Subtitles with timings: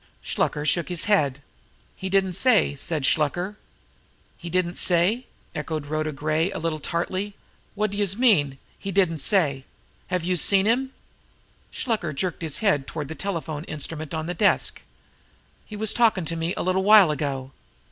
[0.23, 1.43] Shluker shook his head.
[1.95, 3.55] "He didn't say," said Shluker.
[4.35, 7.35] "He didn't say?" echoed Rhoda Gray, a little tartly.
[7.75, 9.63] "Wot d'youse mean, he didn't say?
[10.07, 10.91] Have youse seen him?"
[11.71, 14.81] Shluker jerked his hand toward the telephone instrument on the desk.
[15.67, 17.51] "He was talkin' to me a little while ago."